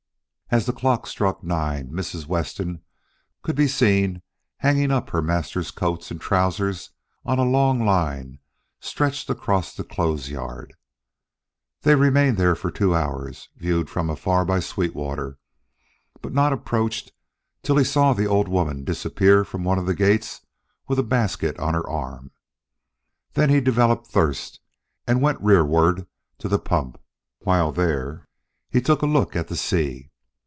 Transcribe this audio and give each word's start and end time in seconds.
As 0.53 0.65
the 0.65 0.73
clock 0.73 1.07
struck 1.07 1.45
nine 1.45 1.91
Mrs. 1.91 2.25
Weston 2.25 2.81
could 3.41 3.55
be 3.55 3.69
seen 3.69 4.21
hanging 4.57 4.91
up 4.91 5.09
her 5.11 5.21
master's 5.21 5.71
coats 5.71 6.11
and 6.11 6.19
trousers 6.19 6.89
on 7.23 7.39
a 7.39 7.45
long 7.49 7.85
line 7.85 8.39
stretched 8.81 9.29
across 9.29 9.73
the 9.73 9.85
clothes 9.85 10.27
yard. 10.29 10.73
They 11.83 11.95
remained 11.95 12.35
there 12.35 12.53
two 12.53 12.93
hours, 12.93 13.47
viewed 13.55 13.89
from 13.89 14.09
afar 14.09 14.43
by 14.43 14.59
Sweetwater, 14.59 15.37
but 16.21 16.33
not 16.33 16.51
approached 16.51 17.13
till 17.63 17.77
he 17.77 17.85
saw 17.85 18.11
the 18.11 18.27
old 18.27 18.49
woman 18.49 18.83
disappear 18.83 19.45
from 19.45 19.63
one 19.63 19.79
of 19.79 19.85
the 19.85 19.95
gates 19.95 20.45
with 20.85 20.99
a 20.99 21.01
basket 21.01 21.57
on 21.59 21.75
her 21.75 21.89
arm. 21.89 22.29
Then 23.35 23.49
he 23.49 23.61
developed 23.61 24.07
thirst 24.07 24.59
and 25.07 25.21
went 25.21 25.39
rearward 25.39 26.07
to 26.39 26.49
the 26.49 26.59
pump. 26.59 26.99
While 27.39 27.71
there, 27.71 28.27
he 28.69 28.81
took 28.81 29.01
a 29.01 29.05
look 29.05 29.33
at 29.33 29.47
the 29.47 29.55
sea. 29.55 30.09